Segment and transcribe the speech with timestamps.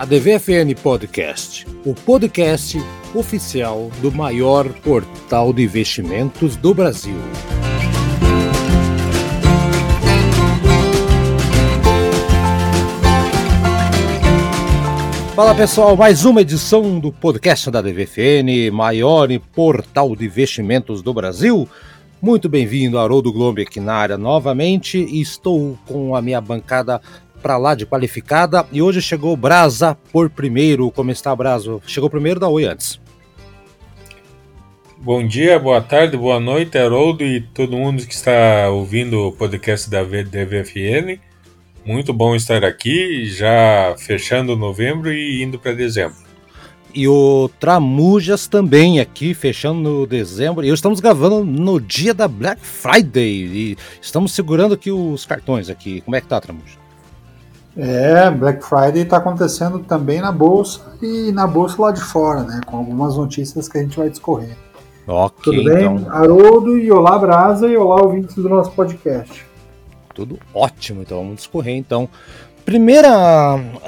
[0.00, 2.78] a DVFN Podcast, o podcast
[3.14, 7.18] oficial do maior portal de investimentos do Brasil.
[15.36, 21.68] Fala pessoal, mais uma edição do podcast da DVFN, maior portal de investimentos do Brasil.
[22.22, 24.98] Muito bem-vindo, Haroldo Globo aqui na área novamente.
[24.98, 27.02] Estou com a minha bancada
[27.40, 28.66] para lá de qualificada.
[28.70, 30.90] E hoje chegou Brasa por primeiro.
[30.90, 31.82] Como está, Braso?
[31.86, 33.00] Chegou primeiro da Oi antes.
[34.98, 39.88] Bom dia, boa tarde, boa noite, Haroldo e todo mundo que está ouvindo o podcast
[39.88, 41.18] da DVFN.
[41.82, 46.18] Muito bom estar aqui, já fechando novembro e indo para dezembro.
[46.94, 50.64] E o Tramujas também aqui, fechando no dezembro.
[50.64, 53.46] E estamos gravando no dia da Black Friday.
[53.46, 56.00] E estamos segurando aqui os cartões aqui.
[56.00, 56.78] Como é que tá, Tramujas?
[57.82, 62.60] É, Black Friday está acontecendo também na bolsa e na bolsa lá de fora, né?
[62.66, 64.54] Com algumas notícias que a gente vai discorrer.
[65.06, 65.86] Ok, Tudo bem?
[65.86, 66.12] então.
[66.12, 69.46] Haroldo e olá Brasa e olá ouvintes do nosso podcast.
[70.14, 72.06] Tudo ótimo, então vamos discorrer então.
[72.66, 73.08] Primeira,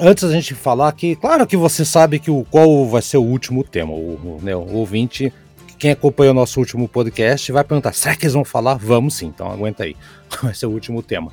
[0.01, 3.23] antes da gente falar aqui, claro que você sabe que o qual vai ser o
[3.23, 3.93] último tema.
[3.93, 5.31] O, né, o ouvinte,
[5.77, 8.73] quem acompanhou o nosso último podcast, vai perguntar: será que eles vão falar?
[8.75, 9.95] Vamos sim, então aguenta aí.
[10.41, 11.31] Vai ser o último tema.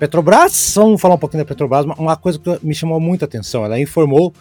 [0.00, 3.78] Petrobras, vamos falar um pouquinho da Petrobras, uma coisa que me chamou muita atenção, ela
[3.78, 4.32] informou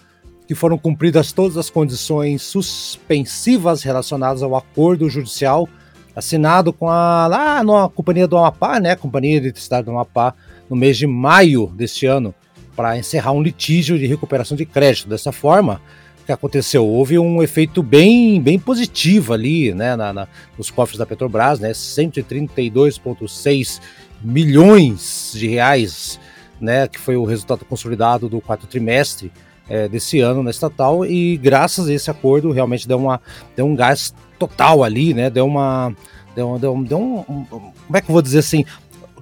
[0.47, 5.67] que foram cumpridas todas as condições suspensivas relacionadas ao acordo judicial
[6.15, 10.33] assinado com a lá na companhia do Amapá, né, Companhia de Eletricidade do Amapá,
[10.69, 12.33] no mês de maio deste ano,
[12.73, 15.09] para encerrar um litígio de recuperação de crédito.
[15.09, 15.81] Dessa forma,
[16.21, 16.87] o que aconteceu?
[16.87, 20.25] Houve um efeito bem, bem positivo ali, né, na, na
[20.57, 23.81] nos cofres da Petrobras, né, 132,6
[24.21, 26.19] milhões de reais,
[26.59, 29.31] né, que foi o resultado consolidado do quarto trimestre
[29.69, 33.21] é, desse ano na estatal e graças a esse acordo realmente deu, uma,
[33.55, 35.93] deu um gás total ali, né, deu uma,
[36.35, 38.65] deu, deu, deu um, um, como é que eu vou dizer assim,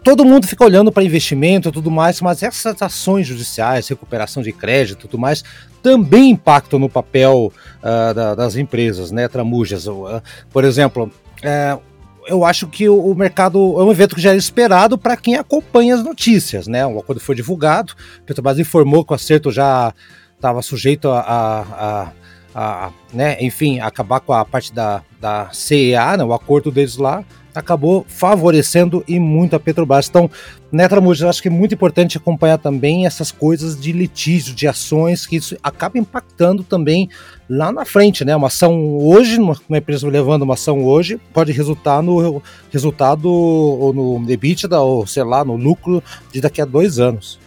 [0.03, 4.53] todo mundo fica olhando para investimento e tudo mais, mas essas ações judiciais, recuperação de
[4.53, 5.44] crédito e tudo mais,
[5.84, 9.86] também impactam no papel uh, da, das empresas, né, tramujas.
[9.86, 11.12] Uh, por exemplo,
[11.44, 11.81] uh,
[12.28, 15.96] eu acho que o, mercado é um evento que já era esperado para quem acompanha
[15.96, 16.86] as notícias, né?
[16.86, 17.94] O acordo foi divulgado,
[18.26, 19.94] Petrobras informou que o acerto já
[20.36, 22.12] estava sujeito a, a,
[22.54, 26.98] a, a, né, enfim, acabar com a parte da, da CEA, né, o acordo deles
[26.98, 27.24] lá,
[27.59, 30.07] acabou favorecendo e muito a Petrobras.
[30.07, 30.29] Então,
[30.72, 35.25] né, Tramujas, acho que é muito importante acompanhar também essas coisas de litígio, de ações,
[35.25, 37.09] que isso acaba impactando também
[37.50, 38.35] lá na frente, né?
[38.35, 42.41] Uma ação hoje, uma, empresa levando uma ação hoje, pode resultar no
[42.72, 47.39] resultado ou no EBITDA, ou sei lá, no lucro de daqui a dois anos.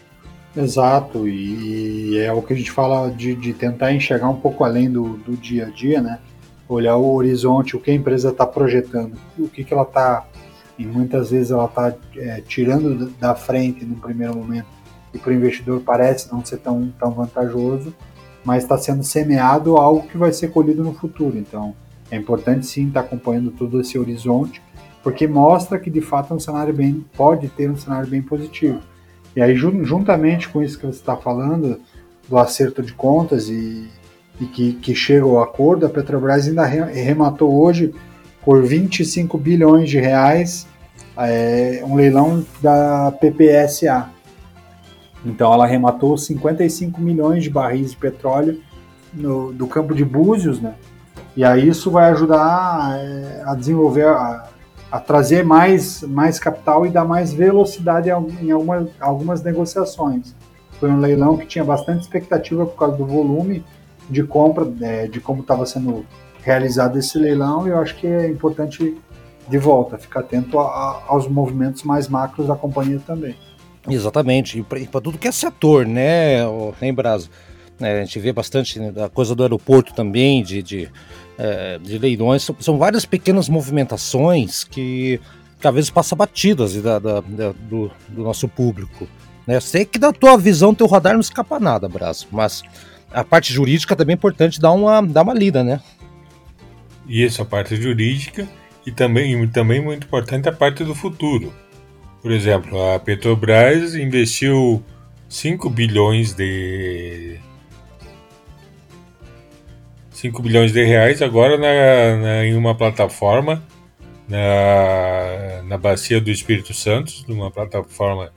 [0.57, 4.91] Exato, e é o que a gente fala de, de tentar enxergar um pouco além
[4.91, 6.19] do, do dia a dia, né?
[6.75, 10.27] Olhar o horizonte, o que a empresa está projetando, o que, que ela está,
[10.79, 14.67] e muitas vezes ela está é, tirando da frente no primeiro momento,
[15.13, 17.93] e para o investidor parece não ser tão, tão vantajoso,
[18.45, 21.37] mas está sendo semeado algo que vai ser colhido no futuro.
[21.37, 21.75] Então,
[22.11, 24.63] é importante sim estar tá acompanhando todo esse horizonte,
[25.03, 28.81] porque mostra que de fato é um cenário bem, pode ter um cenário bem positivo.
[29.35, 31.81] E aí, juntamente com isso que você está falando,
[32.29, 33.89] do acerto de contas e,
[34.41, 37.95] e que, que chega ao acordo, a Petrobras ainda rematou hoje
[38.43, 40.67] por 25 bilhões de reais
[41.17, 44.09] é, um leilão da PPSA.
[45.25, 48.61] Então ela arrematou 55 milhões de barris de petróleo
[49.13, 50.75] no, do campo de Búzios, né?
[51.37, 54.49] E aí isso vai ajudar é, a desenvolver, a,
[54.91, 60.35] a, trazer mais, mais capital e dar mais velocidade em alguma, algumas negociações.
[60.79, 63.63] Foi um leilão que tinha bastante expectativa por causa do volume
[64.11, 66.05] de compra, é, de como estava sendo
[66.43, 68.97] realizado esse leilão, e eu acho que é importante
[69.49, 73.37] de volta, ficar atento a, a, aos movimentos mais macros da companhia também.
[73.89, 76.39] Exatamente, e para tudo que é setor, né,
[76.83, 77.29] em Brasa?
[77.81, 80.91] É, a gente vê bastante né, da coisa do aeroporto também, de, de,
[81.39, 85.19] é, de leilões, são, são, várias pequenas movimentações que,
[85.59, 89.09] que às vezes passam batidas da, da, da do, do, nosso público.
[89.47, 89.59] Né?
[89.61, 92.63] Sei que da tua visão, teu radar não escapa nada, Brasa, mas
[93.13, 95.81] a parte jurídica também é importante dar uma, dar uma lida, né?
[97.07, 98.49] Isso, a parte jurídica
[98.87, 101.53] e também, também muito importante a parte do futuro.
[102.23, 104.83] Por exemplo, a Petrobras investiu
[105.29, 107.39] 5 bilhões de
[110.13, 113.63] 5 bilhões de reais agora na, na, em uma plataforma
[114.29, 118.31] na, na bacia do Espírito Santo, numa plataforma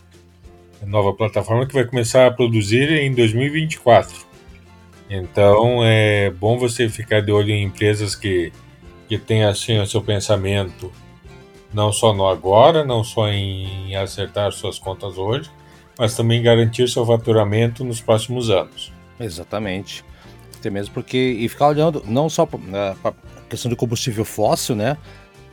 [0.86, 4.33] nova plataforma que vai começar a produzir em 2024.
[5.10, 8.52] Então é bom você ficar de olho em empresas que,
[9.08, 10.92] que têm assim o seu pensamento
[11.74, 15.50] não só no agora, não só em acertar suas contas hoje,
[15.98, 18.94] mas também garantir seu faturamento nos próximos anos.
[19.20, 20.06] Exatamente.
[20.58, 23.14] Até mesmo porque, e ficar olhando não só para né, a
[23.50, 24.98] questão de combustível fóssil, né?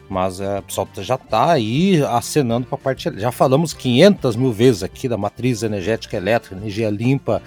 [0.09, 3.11] Mas é, o pessoal já está aí acenando para a parte.
[3.19, 7.41] Já falamos 500 mil vezes aqui da matriz energética elétrica, energia limpa,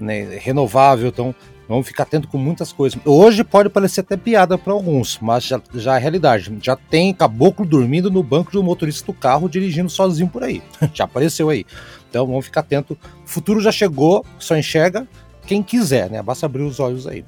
[0.00, 1.08] né, renovável.
[1.08, 1.34] Então,
[1.68, 3.00] vamos ficar atento com muitas coisas.
[3.04, 6.52] Hoje pode parecer até piada para alguns, mas já, já é realidade.
[6.62, 10.62] Já tem caboclo dormindo no banco do motorista do carro dirigindo sozinho por aí.
[10.92, 11.64] já apareceu aí.
[12.08, 12.98] Então, vamos ficar atento.
[13.24, 15.06] O futuro já chegou, só enxerga
[15.46, 16.22] quem quiser, né?
[16.22, 17.24] Basta abrir os olhos aí.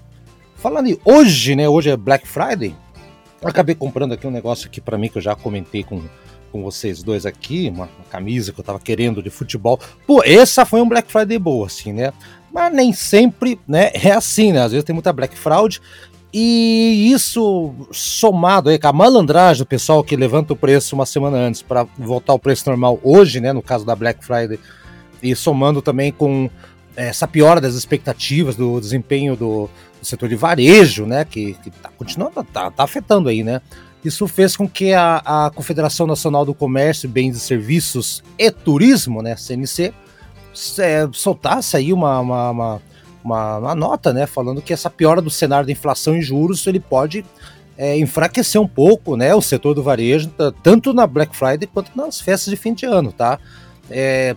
[0.56, 1.68] Falando em hoje, né?
[1.68, 2.74] Hoje é Black Friday.
[3.42, 6.00] Acabei comprando aqui um negócio aqui para mim que eu já comentei com,
[6.52, 9.80] com vocês dois aqui, uma, uma, camisa que eu tava querendo de futebol.
[10.06, 12.12] Pô, essa foi um Black Friday boa, assim, né?
[12.52, 13.90] Mas nem sempre, né?
[13.94, 14.62] É assim, né?
[14.62, 15.80] Às vezes tem muita Black Fraud.
[16.34, 21.36] E isso somado aí com a malandragem do pessoal que levanta o preço uma semana
[21.36, 23.52] antes para voltar ao preço normal hoje, né?
[23.52, 24.58] No caso da Black Friday,
[25.22, 26.50] e somando também com
[26.96, 29.68] essa piora das expectativas do desempenho do,
[30.00, 33.60] do setor de varejo, né, que, está continuando, tá, tá, afetando aí, né?
[34.04, 39.22] Isso fez com que a, a Confederação Nacional do Comércio, Bens e Serviços e Turismo,
[39.22, 39.94] né, CNC,
[40.78, 42.82] é, soltasse aí uma, uma, uma,
[43.24, 46.80] uma, uma nota, né, falando que essa piora do cenário da inflação e juros ele
[46.80, 47.24] pode
[47.76, 50.32] é, enfraquecer um pouco, né, o setor do varejo,
[50.62, 53.38] tanto na Black Friday quanto nas festas de fim de ano, tá?
[53.90, 54.36] É,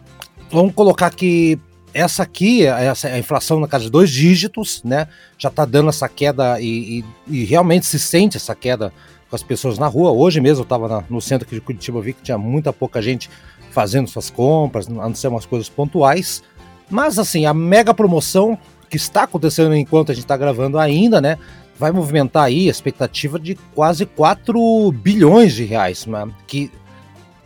[0.51, 1.59] vamos colocar que
[1.93, 5.07] essa aqui, essa, a inflação na casa de dois dígitos, né?
[5.37, 8.91] Já está dando essa queda e, e, e, realmente se sente essa queda
[9.29, 10.11] com as pessoas na rua.
[10.11, 13.29] Hoje mesmo eu estava no centro de Curitiba, vi que tinha muita pouca gente
[13.75, 16.41] fazendo suas compras, a não ser umas coisas pontuais.
[16.89, 18.57] Mas assim, a mega promoção
[18.89, 21.37] que está acontecendo enquanto a gente está gravando ainda, né?
[21.77, 26.71] Vai movimentar aí a expectativa de quase 4 bilhões de reais, né, que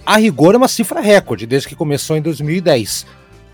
[0.05, 3.07] a rigor é uma cifra recorde desde que começou em 2010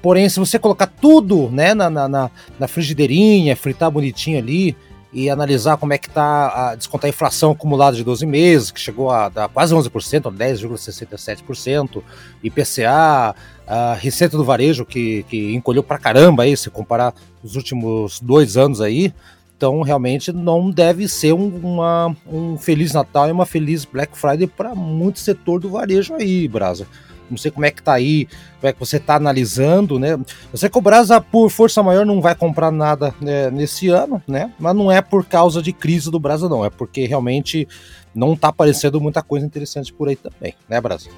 [0.06, 2.30] Porém, se você colocar tudo né, na, na,
[2.60, 4.78] na frigideirinha, fritar bonitinho ali
[5.16, 8.82] e analisar como é que está a descontar a inflação acumulada de 12 meses, que
[8.82, 9.90] chegou a dar quase 11%,
[10.24, 12.04] 10,67%,
[12.44, 13.34] IPCA,
[13.66, 18.58] a receita do varejo que, que encolheu pra caramba aí, se comparar os últimos dois
[18.58, 19.14] anos aí,
[19.56, 24.48] então realmente não deve ser um, uma, um Feliz Natal e uma Feliz Black Friday
[24.48, 26.86] para muito setor do varejo aí, Brasa.
[27.30, 28.28] Não sei como é que tá aí,
[28.60, 30.14] como é que você tá analisando, né?
[30.14, 34.22] Eu sei que o Brasa, por força maior, não vai comprar nada né, nesse ano,
[34.28, 34.52] né?
[34.60, 36.64] Mas não é por causa de crise do Brasa, não.
[36.64, 37.68] É porque realmente
[38.14, 41.10] não tá aparecendo muita coisa interessante por aí também, né, Brasa?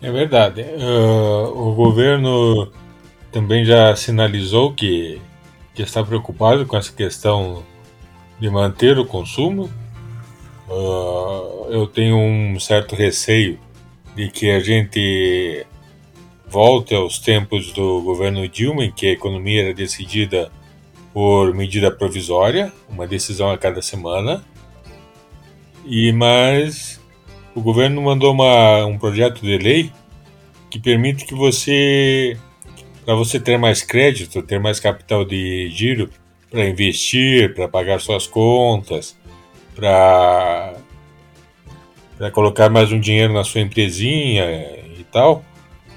[0.00, 0.62] É verdade.
[0.62, 2.70] Uh, o governo
[3.32, 5.20] também já sinalizou que,
[5.74, 7.62] que está preocupado com essa questão
[8.38, 9.70] de manter o consumo.
[10.68, 13.58] Uh, eu tenho um certo receio
[14.14, 15.66] de que a gente
[16.46, 20.50] volte aos tempos do governo Dilma, em que a economia era decidida
[21.12, 24.44] por medida provisória, uma decisão a cada semana.
[25.84, 27.00] E mas
[27.54, 29.92] o governo mandou uma, um projeto de lei
[30.70, 32.36] que permite que você,
[33.04, 36.10] para você ter mais crédito, ter mais capital de giro
[36.50, 39.16] para investir, para pagar suas contas,
[39.74, 40.74] para
[42.16, 44.44] para colocar mais um dinheiro na sua empresinha
[44.98, 45.44] e tal.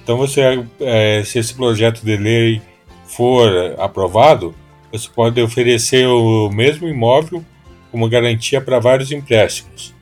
[0.03, 2.61] Então você, é, se esse projeto de lei
[3.05, 4.55] for aprovado,
[4.91, 7.43] você pode oferecer o mesmo imóvel
[7.91, 9.93] como garantia para vários empréstimos.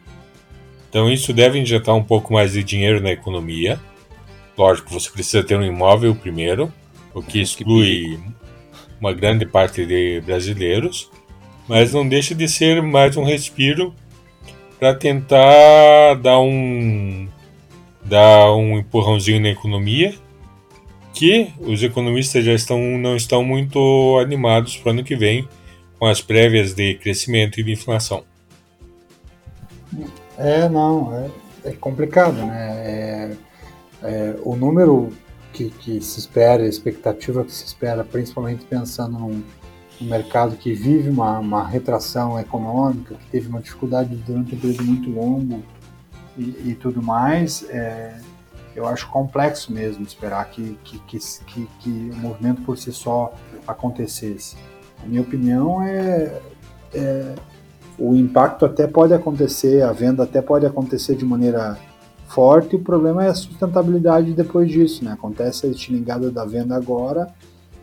[0.90, 3.80] Então isso deve injetar um pouco mais de dinheiro na economia.
[4.58, 6.72] Lógico, você precisa ter um imóvel primeiro,
[7.14, 8.20] o que exclui
[9.00, 11.12] uma grande parte de brasileiros,
[11.68, 13.94] mas não deixa de ser mais um respiro
[14.80, 17.28] para tentar dar um
[18.04, 20.14] dar um empurrãozinho na economia
[21.14, 25.48] que os economistas já estão não estão muito animados para o ano que vem
[25.98, 28.24] com as prévias de crescimento e de inflação.
[30.38, 32.82] É, não, é, é complicado, né?
[32.86, 33.32] É,
[34.04, 35.12] é, o número
[35.54, 39.42] que, que, se espera, a expectativa que se espera, principalmente pensando num,
[40.02, 44.84] um mercado que vive uma, uma retração econômica, que teve uma dificuldade durante um período
[44.84, 45.64] muito longo
[46.38, 48.20] e, e tudo mais, é,
[48.76, 53.34] eu acho complexo mesmo esperar que, que, que, que, que o movimento por si só
[53.66, 54.58] acontecesse.
[55.02, 56.42] A minha opinião é,
[56.94, 57.36] é
[57.98, 61.78] o impacto até pode acontecer, a venda até pode acontecer de maneira
[62.28, 65.14] forte, o problema é a sustentabilidade depois disso, né?
[65.14, 67.34] Acontece a estilingada da venda agora,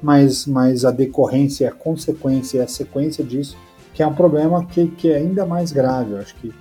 [0.02, 3.56] mas, mas a decorrência, a consequência, a sequência disso,
[3.94, 6.12] que é um problema que, que é ainda mais grave.
[6.12, 6.52] Eu acho que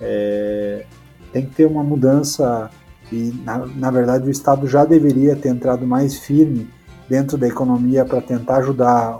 [0.00, 0.84] é,
[1.32, 2.70] tem que ter uma mudança
[3.10, 6.68] e, na, na verdade, o Estado já deveria ter entrado mais firme
[7.08, 9.18] dentro da economia para tentar ajudar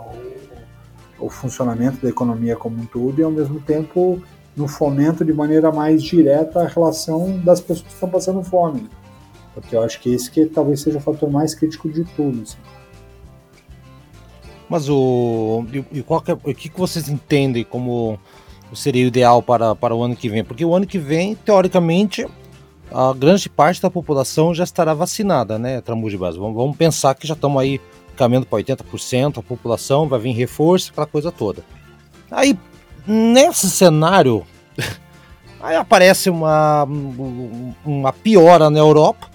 [1.19, 4.21] o, o funcionamento da economia como um todo e, ao mesmo tempo,
[4.55, 8.89] no fomento de maneira mais direta a relação das pessoas que estão passando fome.
[9.53, 12.41] Porque eu acho que esse que talvez seja o fator mais crítico de tudo.
[12.41, 12.57] Assim.
[14.69, 15.65] Mas o.
[15.91, 18.19] E, qual que é, o que, que vocês entendem como
[18.73, 20.43] seria o ideal para, para o ano que vem?
[20.43, 22.27] Porque o ano que vem, teoricamente,
[22.91, 26.37] a grande parte da população já estará vacinada, né, Tramujo Base?
[26.37, 27.79] Vamos, vamos pensar que já estamos aí
[28.15, 31.63] caminhando para 80%, a população vai vir reforço, aquela coisa toda.
[32.31, 32.57] Aí,
[33.05, 34.45] nesse cenário,
[35.61, 36.87] aí aparece uma,
[37.85, 39.29] uma piora na Europa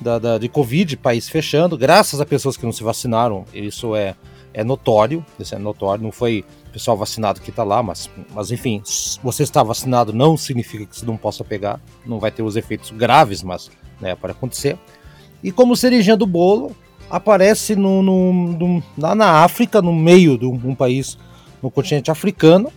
[0.00, 4.14] da, da, de Covid, país fechando, graças a pessoas que não se vacinaram, isso é,
[4.58, 8.50] é notório, isso é notório, não foi o pessoal vacinado que está lá, mas, mas
[8.50, 8.82] enfim,
[9.22, 12.90] você está vacinado não significa que você não possa pegar, não vai ter os efeitos
[12.90, 14.76] graves, mas né, para acontecer.
[15.44, 16.74] E como cerejinha do bolo,
[17.08, 21.16] aparece no, no, no, lá na África, no meio de um, um país
[21.62, 22.72] no continente africano,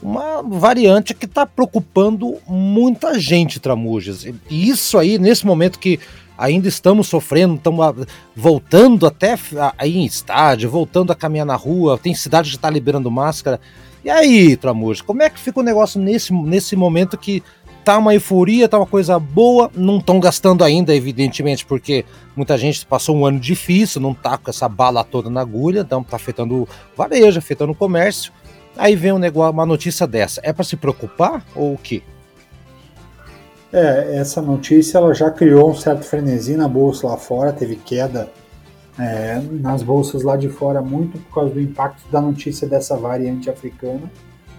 [0.00, 4.24] uma variante que está preocupando muita gente, Tramujas.
[4.24, 5.98] E isso aí, nesse momento que
[6.36, 9.38] ainda estamos sofrendo, estamos voltando até
[9.78, 13.60] aí em estádio, voltando a caminhar na rua, tem cidade que está liberando máscara.
[14.04, 17.42] E aí, Tramujas, como é que fica o negócio nesse, nesse momento que
[17.84, 22.84] tá uma euforia, tá uma coisa boa, não estão gastando ainda, evidentemente, porque muita gente
[22.84, 26.62] passou um ano difícil, não tá com essa bala toda na agulha, então tá afetando
[26.62, 28.32] o varejo, afetando o comércio.
[28.76, 30.40] Aí vem um negócio, uma notícia dessa.
[30.44, 32.02] É para se preocupar ou o quê?
[33.72, 38.30] É, essa notícia ela já criou um certo frenesi na bolsa lá fora, teve queda
[38.98, 43.50] é, nas bolsas lá de fora muito por causa do impacto da notícia dessa variante
[43.50, 44.10] africana.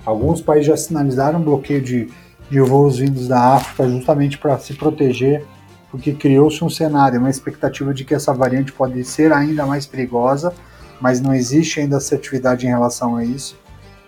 [0.05, 2.09] Alguns países já sinalizaram bloqueio de,
[2.49, 5.43] de voos vindos da África justamente para se proteger,
[5.89, 10.53] porque criou-se um cenário, uma expectativa de que essa variante pode ser ainda mais perigosa,
[10.99, 13.57] mas não existe ainda assertividade em relação a isso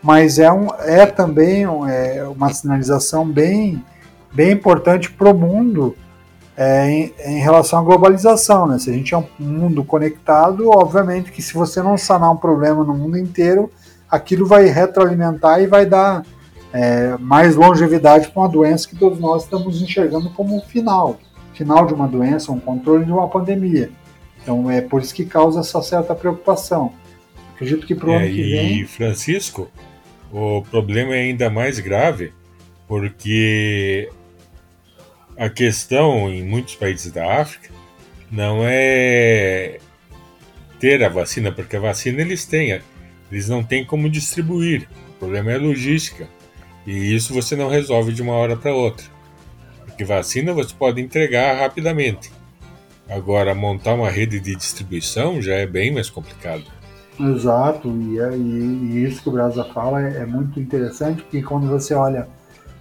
[0.02, 3.84] mas é, um, é também um, é uma sinalização bem,
[4.32, 5.96] bem importante para o mundo
[6.56, 8.68] é, em, em, relação à globalização.
[8.68, 8.80] Né?
[8.80, 12.84] Se a gente é um mundo conectado, obviamente que se você não sanar um problema
[12.84, 13.72] no mundo inteiro,
[14.10, 16.26] aquilo vai retroalimentar e vai dar
[16.74, 21.18] é, mais longevidade para uma doença que todos nós estamos enxergando como um final
[21.60, 23.90] final de uma doença, um controle de uma pandemia.
[24.42, 26.94] Então é por isso que causa essa certa preocupação.
[27.54, 28.80] Acredito que para o é, ano que vem.
[28.80, 29.68] E Francisco,
[30.32, 32.32] o problema é ainda mais grave
[32.88, 34.10] porque
[35.40, 37.70] a questão em muitos países da África
[38.30, 39.80] não é
[40.82, 42.82] ter a vacina, porque a vacina eles têm,
[43.32, 44.90] eles não têm como distribuir.
[45.12, 46.28] O problema é logística.
[46.86, 49.06] E isso você não resolve de uma hora para outra.
[49.86, 52.30] Porque vacina você pode entregar rapidamente.
[53.10, 56.64] Agora, montar uma rede de distribuição já é bem mais complicado.
[57.18, 61.42] Exato, e, é, e, e, isso que o Brasa fala é, é, muito interessante, porque
[61.42, 62.28] quando você olha,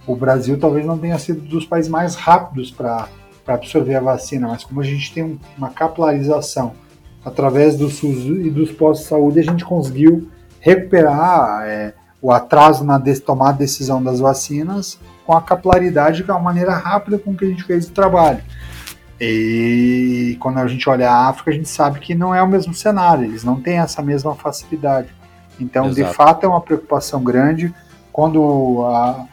[0.07, 3.07] o Brasil talvez não tenha sido dos países mais rápidos para
[3.47, 6.73] absorver a vacina, mas como a gente tem uma capilarização
[7.23, 10.29] através do SUS e dos postos de saúde, a gente conseguiu
[10.59, 16.33] recuperar é, o atraso na tomada de decisão das vacinas com a capilaridade, que é
[16.33, 18.41] uma maneira rápida com que a gente fez o trabalho.
[19.21, 22.73] E quando a gente olha a África, a gente sabe que não é o mesmo
[22.73, 25.13] cenário, eles não têm essa mesma facilidade.
[25.59, 26.09] Então, Exato.
[26.09, 27.73] de fato, é uma preocupação grande.
[28.13, 29.25] Quando a, a,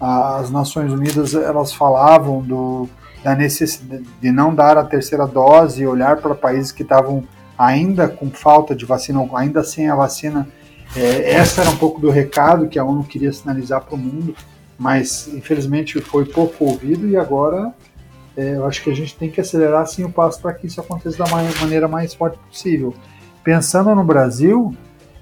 [0.00, 2.88] as Nações Unidas elas falavam do,
[3.22, 7.24] da necessidade de não dar a terceira dose e olhar para países que estavam
[7.56, 10.46] ainda com falta de vacina, ainda sem a vacina,
[10.96, 14.34] é, essa era um pouco do recado que a ONU queria sinalizar para o mundo,
[14.78, 17.72] mas infelizmente foi pouco ouvido e agora
[18.36, 20.80] é, eu acho que a gente tem que acelerar sim o passo para que isso
[20.80, 22.94] aconteça da maneira mais forte possível.
[23.42, 24.74] Pensando no Brasil,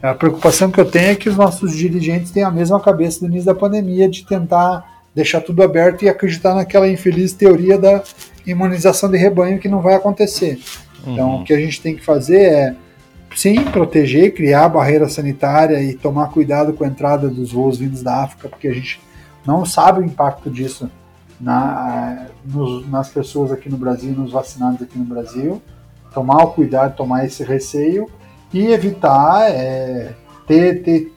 [0.02, 3.26] a preocupação que eu tenho é que os nossos dirigentes tenham a mesma cabeça do
[3.26, 8.02] início da pandemia de tentar deixar tudo aberto e acreditar naquela infeliz teoria da
[8.46, 10.58] imunização de rebanho que não vai acontecer.
[11.06, 11.12] Uhum.
[11.12, 12.76] Então, o que a gente tem que fazer é,
[13.36, 18.24] sim, proteger, criar barreira sanitária e tomar cuidado com a entrada dos voos vindos da
[18.24, 19.00] África, porque a gente
[19.46, 20.90] não sabe o impacto disso
[21.40, 25.62] na, nos, nas pessoas aqui no Brasil, nos vacinados aqui no Brasil,
[26.14, 28.08] tomar o cuidado, tomar esse receio
[28.52, 30.12] e evitar é,
[30.46, 31.12] ter, ter,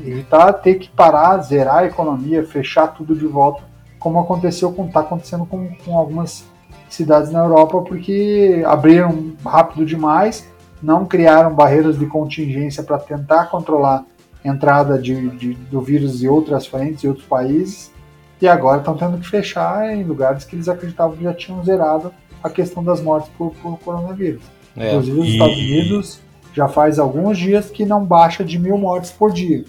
[0.00, 3.62] evitar ter que parar, zerar a economia, fechar tudo de volta,
[3.98, 6.44] como aconteceu com está acontecendo com, com algumas
[6.88, 10.46] cidades na Europa, porque abriram rápido demais,
[10.82, 14.04] não criaram barreiras de contingência para tentar controlar
[14.44, 17.92] a entrada de, de, do vírus de outras frentes e outros países,
[18.40, 22.12] e agora estão tendo que fechar em lugares que eles acreditavam que já tinham zerado
[22.42, 24.42] a questão das mortes por, por coronavírus.
[24.76, 24.88] É.
[24.88, 25.30] Inclusive, os e...
[25.30, 26.20] Estados Unidos
[26.52, 29.64] já faz alguns dias que não baixa de mil mortes por dia.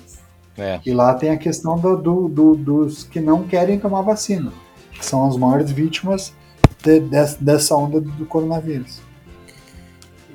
[0.57, 0.79] É.
[0.85, 4.51] E lá tem a questão do, do, do, dos que não querem tomar vacina,
[4.91, 6.33] que são as maiores vítimas
[6.83, 9.01] de, de, dessa onda do coronavírus.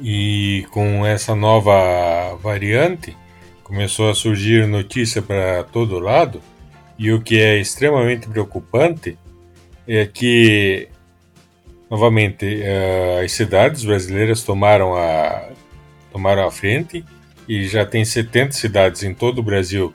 [0.00, 3.16] E com essa nova variante,
[3.62, 6.40] começou a surgir notícia para todo lado,
[6.98, 9.16] e o que é extremamente preocupante
[9.86, 10.88] é que,
[11.88, 15.48] novamente, uh, as cidades brasileiras tomaram a,
[16.18, 17.04] tomaram a frente
[17.48, 19.94] e já tem 70 cidades em todo o Brasil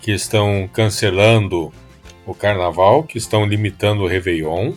[0.00, 1.72] que estão cancelando
[2.24, 4.72] o carnaval, que estão limitando o Réveillon.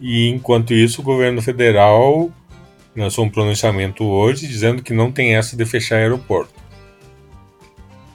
[0.00, 2.30] E enquanto isso, o governo federal
[2.96, 6.52] lançou um pronunciamento hoje dizendo que não tem essa de fechar aeroporto.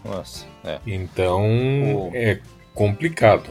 [0.03, 0.79] Nossa, é.
[0.85, 2.11] Então o...
[2.13, 2.39] é
[2.73, 3.49] complicado.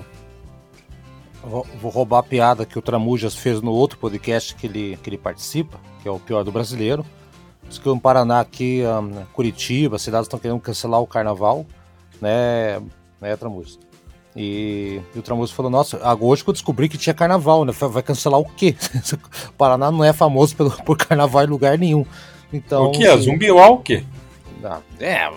[1.42, 5.10] Vou, vou, roubar a piada que o Tramujas fez no outro podcast que ele, que
[5.10, 7.04] ele participa, que é o pior do brasileiro.
[7.74, 11.66] Diz que o Paraná aqui, um, Curitiba, as cidades estão querendo cancelar o carnaval,
[12.20, 12.80] né,
[13.20, 13.80] né Tramujas?
[14.36, 17.72] E, e o Tramujas falou, nossa, hoje que eu descobri que tinha carnaval, né?
[17.72, 18.76] Vai cancelar o quê?
[19.50, 22.06] o Paraná não é famoso pelo, por carnaval em lugar nenhum.
[22.52, 23.04] Então, o que?
[23.04, 24.06] É zumbi walk?
[24.62, 25.28] Ah, é,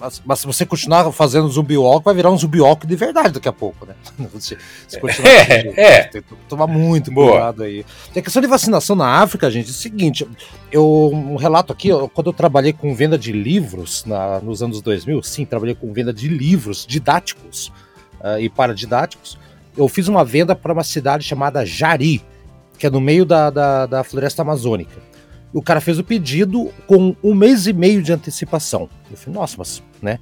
[0.00, 3.34] mas, mas, se você continuar fazendo zumbi walk, vai virar um zumbi walk de verdade
[3.34, 3.94] daqui a pouco, né?
[4.40, 4.56] Se,
[4.88, 6.02] se continuar é, é.
[6.04, 7.32] Tem que tomar muito Boa.
[7.32, 7.84] cuidado aí.
[8.12, 10.26] Tem a questão de vacinação na África, gente, é o seguinte,
[10.72, 14.80] eu, um relato aqui, eu, quando eu trabalhei com venda de livros na, nos anos
[14.80, 17.70] 2000, sim, trabalhei com venda de livros didáticos,
[18.20, 19.38] uh, e paradidáticos,
[19.76, 22.22] eu fiz uma venda para uma cidade chamada Jari,
[22.78, 25.10] que é no meio da, da, da floresta amazônica.
[25.52, 28.88] O cara fez o pedido com um mês e meio de antecipação.
[29.10, 30.18] Eu falei, nossa, mas, né?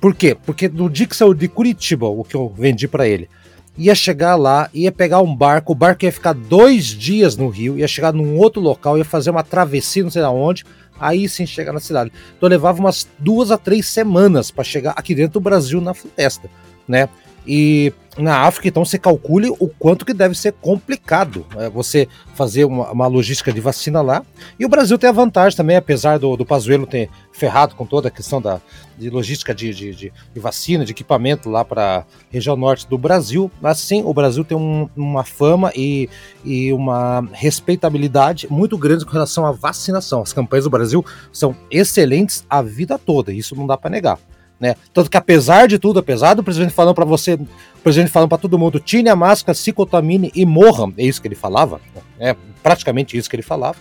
[0.00, 0.34] Por quê?
[0.34, 3.28] Porque no dia que saiu de Curitiba, o que eu vendi para ele,
[3.76, 7.78] ia chegar lá, ia pegar um barco, o barco ia ficar dois dias no rio,
[7.78, 10.64] ia chegar num outro local, ia fazer uma travessia, não sei aonde,
[10.98, 12.10] aí sim chegar na cidade.
[12.36, 16.50] Então levava umas duas a três semanas para chegar aqui dentro do Brasil na floresta,
[16.88, 17.08] né?
[17.46, 22.64] E na África, então, você calcule o quanto que deve ser complicado é, você fazer
[22.64, 24.22] uma, uma, logística de vacina lá.
[24.58, 28.08] E o Brasil tem a vantagem também, apesar do, do Pazuello ter ferrado com toda
[28.08, 28.60] a questão da,
[28.98, 32.98] de logística de, de, de, de vacina, de equipamento lá para a região norte do
[32.98, 33.50] Brasil.
[33.60, 36.08] Mas sim, o Brasil tem um, uma fama e,
[36.44, 40.22] e uma respeitabilidade muito grande com relação à vacinação.
[40.22, 44.18] As campanhas do Brasil são excelentes a vida toda, isso não dá para negar.
[44.60, 44.76] Né?
[44.92, 48.36] Tanto que apesar de tudo, apesar do presidente falando para você, o presidente falando para
[48.36, 51.80] todo mundo, tire a máscara, se contamine e morram, é isso que ele falava,
[52.18, 53.78] é praticamente isso que ele falava.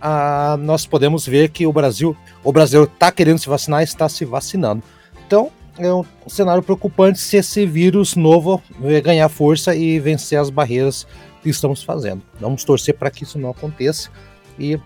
[0.00, 2.14] Ah, nós podemos ver que o Brasil,
[2.44, 4.82] o Brasil está querendo se vacinar, está se vacinando.
[5.26, 8.62] Então é um cenário preocupante se esse vírus novo
[9.02, 11.06] ganhar força e vencer as barreiras
[11.42, 12.22] que estamos fazendo.
[12.38, 14.10] Vamos torcer para que isso não aconteça
[14.58, 14.78] e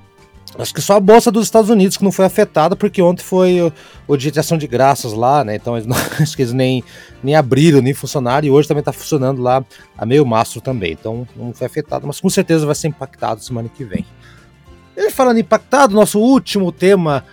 [0.58, 3.62] Acho que só a bolsa dos Estados Unidos que não foi afetada, porque ontem foi
[3.62, 3.72] o,
[4.06, 5.56] o dia de ação de graças lá, né?
[5.56, 6.84] Então não, acho que eles nem,
[7.22, 9.64] nem abriram, nem funcionaram, e hoje também está funcionando lá
[9.96, 10.92] a meio mastro também.
[10.92, 14.04] Então não foi afetado, mas com certeza vai ser impactado semana que vem.
[14.94, 17.24] E falando impactado, nosso último tema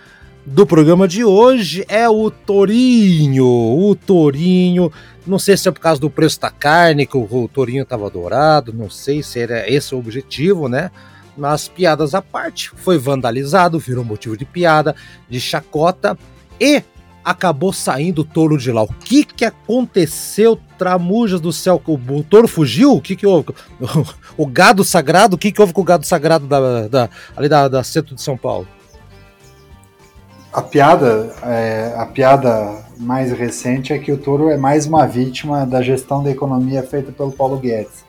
[0.46, 3.44] do programa de hoje é o Torinho.
[3.44, 4.90] O Torinho,
[5.26, 8.08] não sei se é por causa do preço da carne, que o, o Torinho estava
[8.08, 10.90] dourado, não sei se era esse o objetivo, né?
[11.36, 14.94] Mas piadas à parte, foi vandalizado, virou motivo de piada,
[15.28, 16.18] de chacota
[16.60, 16.82] e
[17.24, 18.82] acabou saindo o touro de lá.
[18.82, 21.80] O que que aconteceu, tramujas do céu?
[21.86, 22.94] O, o touro fugiu?
[22.94, 23.54] O que que houve?
[24.36, 25.36] O, gado sagrado?
[25.36, 28.22] O que que houve com o gado sagrado da, da ali da, da centro de
[28.22, 28.66] São Paulo?
[30.52, 35.66] A piada, é, a piada mais recente é que o touro é mais uma vítima
[35.66, 38.04] da gestão da economia feita pelo Paulo Guedes.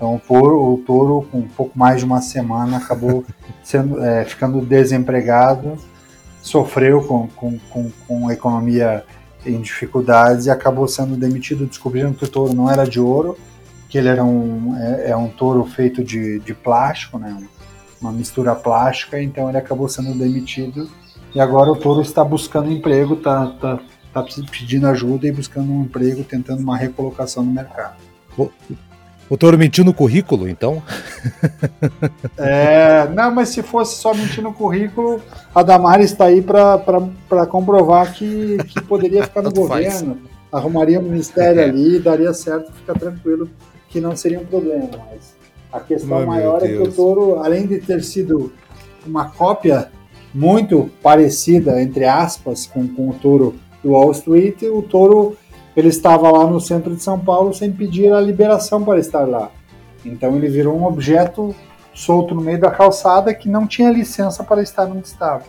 [0.00, 3.22] Então o touro, com um pouco mais de uma semana, acabou
[3.62, 5.76] sendo, é, ficando desempregado,
[6.40, 9.04] sofreu com, com, com, com, a economia
[9.44, 11.66] em dificuldades e acabou sendo demitido.
[11.66, 13.36] Descobriram que o touro não era de ouro,
[13.90, 17.36] que ele era um, é, é um touro feito de, de plástico, né,
[18.00, 20.88] uma mistura plástica, então ele acabou sendo demitido.
[21.34, 23.78] E agora o touro está buscando emprego, está tá,
[24.14, 27.96] tá pedindo ajuda e buscando um emprego, tentando uma recolocação no mercado.
[29.30, 30.82] O touro mentiu no currículo, então?
[32.36, 35.20] É, não, mas se fosse só mentir no currículo,
[35.54, 40.30] a Damares está aí para comprovar que, que poderia ficar no governo, faz.
[40.50, 41.64] arrumaria um ministério é.
[41.64, 43.48] ali, daria certo, fica tranquilo
[43.88, 44.88] que não seria um problema.
[45.10, 45.34] Mas
[45.70, 48.52] a questão Ai, maior é que o touro, além de ter sido
[49.06, 49.90] uma cópia
[50.34, 54.62] muito parecida, entre aspas, com, com o touro do Wall Street.
[54.62, 55.36] O touro
[55.76, 59.50] ele estava lá no centro de São Paulo sem pedir a liberação para estar lá.
[60.04, 61.54] Então ele virou um objeto
[61.94, 65.44] solto no meio da calçada que não tinha licença para estar onde estava.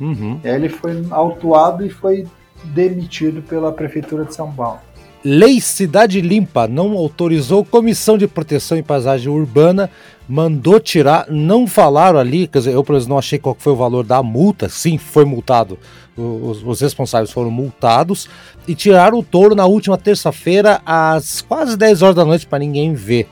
[0.00, 0.40] Uhum.
[0.42, 2.26] E aí ele foi autuado e foi
[2.64, 4.80] demitido pela Prefeitura de São Paulo.
[5.24, 9.90] Lei Cidade Limpa não autorizou Comissão de Proteção e Paisagem Urbana,
[10.28, 13.76] mandou tirar, não falaram ali, quer dizer, eu por exemplo não achei qual foi o
[13.76, 15.78] valor da multa, sim, foi multado,
[16.14, 18.28] os, os responsáveis foram multados
[18.68, 22.92] e tiraram o touro na última terça-feira às quase 10 horas da noite para ninguém
[22.92, 23.26] ver.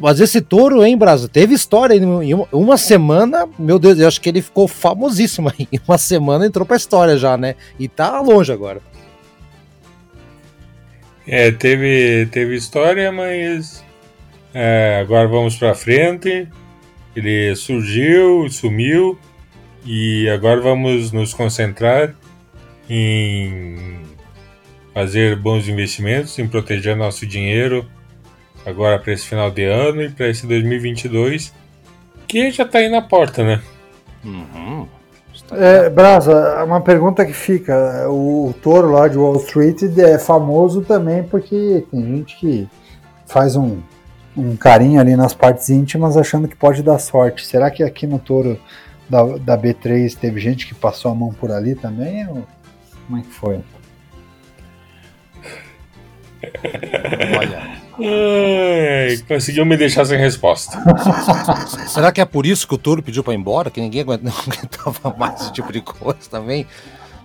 [0.00, 4.18] Mas esse touro, hein, Brasil, teve história em uma, uma semana, meu Deus, eu acho
[4.18, 5.52] que ele ficou famosíssimo.
[5.58, 7.54] Em uma semana entrou pra história já, né?
[7.78, 8.80] E tá longe agora.
[11.26, 13.84] É, teve, teve história, mas
[14.52, 16.48] é, agora vamos para frente.
[17.16, 19.18] Ele surgiu, sumiu
[19.84, 22.14] e agora vamos nos concentrar
[22.88, 24.02] em
[24.92, 27.88] fazer bons investimentos, em proteger nosso dinheiro
[28.64, 31.52] agora para esse final de ano e para esse 2022
[32.26, 33.62] que já está aí na porta, né?
[34.24, 34.88] Uhum.
[35.52, 41.22] É, Brasa, uma pergunta que fica: o touro lá de Wall Street é famoso também
[41.22, 42.68] porque tem gente que
[43.26, 43.80] faz um,
[44.36, 47.46] um carinho ali nas partes íntimas achando que pode dar sorte.
[47.46, 48.58] Será que aqui no touro
[49.08, 52.26] da, da B3 teve gente que passou a mão por ali também?
[52.28, 52.46] Ou
[53.06, 53.60] como é que foi?
[57.38, 57.83] Olha.
[57.98, 60.82] Ai, conseguiu me deixar sem resposta.
[61.88, 63.70] Será que é por isso que o touro pediu para ir embora?
[63.70, 66.66] Que ninguém aguentava mais esse tipo de coisa também?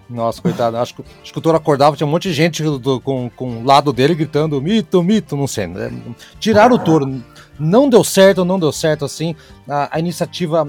[0.10, 3.00] Nossa, coitado, acho que, acho que o touro acordava, tinha um monte de gente do,
[3.00, 5.68] com, com o lado dele gritando mito, mito, não sei.
[5.68, 5.92] Né?
[6.40, 7.22] Tiraram o touro.
[7.60, 9.36] Não deu certo, não deu certo assim.
[9.68, 10.68] A, a iniciativa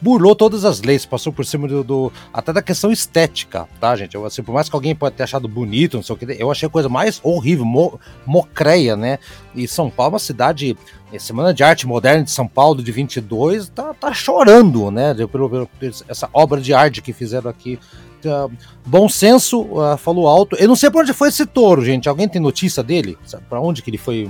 [0.00, 4.14] burlou todas as leis, passou por cima do, do, até da questão estética, tá, gente?
[4.14, 6.50] Eu, assim, por mais que alguém pode ter achado bonito, não sei o que, eu
[6.50, 9.18] achei a coisa mais horrível, mo, mocreia, né?
[9.54, 10.76] E São Paulo é uma cidade,
[11.12, 15.14] é, Semana de Arte Moderna de São Paulo de 22, tá, tá chorando, né?
[15.14, 15.68] Pelo, pelo,
[16.08, 17.78] essa obra de arte que fizeram aqui.
[18.24, 18.50] Uh,
[18.84, 20.56] bom senso, uh, falou alto.
[20.56, 22.08] Eu não sei para onde foi esse touro, gente.
[22.08, 23.16] Alguém tem notícia dele?
[23.48, 24.28] Para onde que ele foi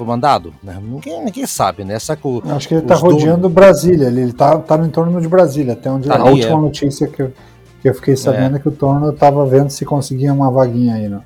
[0.00, 0.54] foi mandado?
[0.62, 0.78] Né?
[0.82, 1.98] Ninguém, ninguém sabe, né?
[1.98, 3.52] Sabe o, Acho que ele está rodeando donos...
[3.52, 6.60] Brasília, ele está tá no entorno de Brasília, até onde tá a ali, última é.
[6.60, 7.32] notícia que eu,
[7.82, 8.58] que eu fiquei sabendo é.
[8.58, 11.22] é que o Torno estava vendo se conseguia uma vaguinha aí no,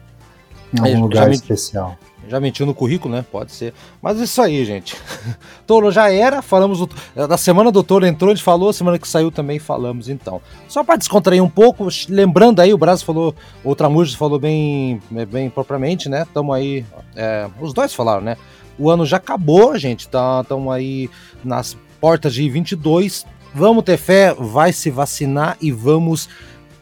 [0.72, 1.96] em algum é, lugar especial.
[2.26, 3.24] Já mentiu no currículo, né?
[3.30, 3.74] Pode ser.
[4.00, 4.96] Mas isso aí, gente.
[5.66, 6.88] Toro já era, falamos do,
[7.28, 10.40] da semana do Toro entrou, a gente falou, semana que saiu também falamos, então.
[10.66, 15.50] Só para descontrair um pouco, lembrando aí, o Brasil falou, o Tramujas falou bem, bem
[15.50, 16.22] propriamente, né?
[16.22, 16.84] Estamos aí,
[17.14, 18.36] é, os dois falaram, né?
[18.78, 20.00] O ano já acabou, gente.
[20.00, 21.08] Estamos tá, aí
[21.44, 23.26] nas portas de 22.
[23.54, 26.28] Vamos ter fé, vai se vacinar e vamos.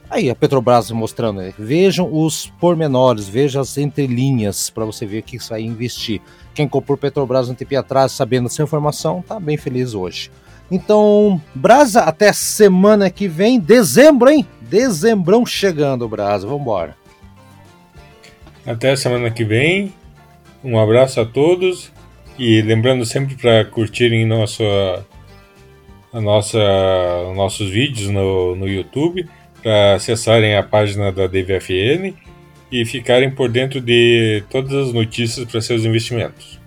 [0.09, 1.55] Aí a Petrobras mostrando, né?
[1.59, 6.20] vejam os pormenores, vejam as entrelinhas para você ver o que vai investir.
[6.55, 10.31] Quem comprou Petrobras um tempo atrás, sabendo essa informação, tá bem feliz hoje.
[10.70, 14.46] Então, Brasa, até semana que vem, dezembro, hein?
[14.61, 16.46] Dezembrão chegando, Brasa.
[16.46, 16.96] Vambora.
[18.66, 19.92] Até semana que vem.
[20.64, 21.90] Um abraço a todos
[22.38, 24.62] e lembrando sempre para curtirem nosso,
[26.12, 26.59] a nossa,
[27.35, 29.29] nossos vídeos no, no YouTube,
[29.62, 32.14] para acessarem a página da DVFN
[32.70, 36.61] e ficarem por dentro de todas as notícias para seus investimentos.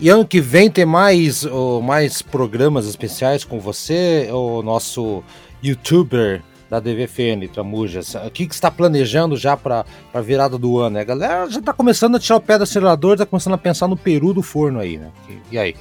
[0.00, 5.22] E ano que vem tem mais, oh, mais programas especiais com você, o nosso
[5.62, 8.14] youtuber da DVFN, Tramujas?
[8.14, 10.94] O que, que está planejando já para a virada do ano?
[10.94, 11.02] Né?
[11.02, 13.86] A galera já está começando a tirar o pé do acelerador, está começando a pensar
[13.86, 15.10] no peru do forno aí, né?
[15.50, 15.76] E, aí?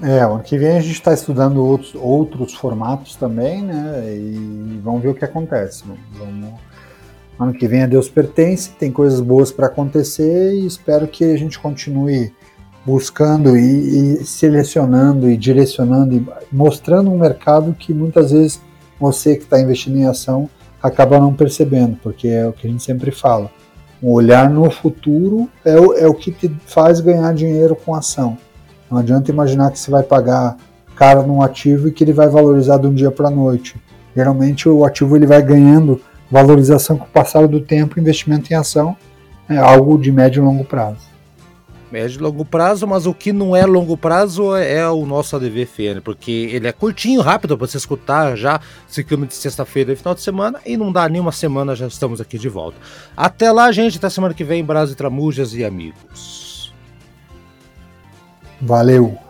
[0.00, 4.02] É, ano que vem a gente está estudando outros, outros formatos também, né?
[4.16, 5.84] E vamos ver o que acontece.
[6.14, 6.54] Vamos...
[7.38, 11.36] Ano que vem a Deus pertence, tem coisas boas para acontecer e espero que a
[11.36, 12.32] gente continue
[12.84, 18.60] buscando e, e, selecionando e direcionando e mostrando um mercado que muitas vezes
[19.00, 20.48] você que está investindo em ação
[20.82, 23.50] acaba não percebendo, porque é o que a gente sempre fala.
[24.00, 28.36] O olhar no futuro é o, é o que te faz ganhar dinheiro com ação.
[28.90, 30.56] Não adianta imaginar que você vai pagar
[30.94, 33.76] caro num ativo e que ele vai valorizar de um dia para a noite.
[34.14, 38.96] Geralmente o ativo ele vai ganhando valorização com o passar do tempo, investimento em ação
[39.48, 41.09] é algo de médio e longo prazo
[41.90, 46.00] médio e longo prazo, mas o que não é longo prazo é o nosso ADV-FN,
[46.02, 50.20] porque ele é curtinho, rápido para você escutar já, ciclo de sexta-feira e final de
[50.20, 52.78] semana, e não dá nenhuma semana, já estamos aqui de volta.
[53.16, 56.72] Até lá, gente, até semana que vem, Brasil Tramujas e amigos.
[58.60, 59.29] Valeu!